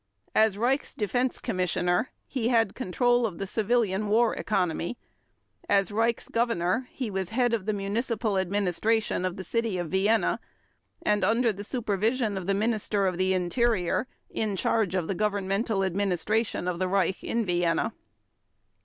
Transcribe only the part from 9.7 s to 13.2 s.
of Vienna, and, under the supervision of the Minister of